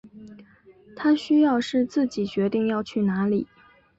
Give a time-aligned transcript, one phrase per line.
[0.95, 3.45] 他需要是自己决定要去哪里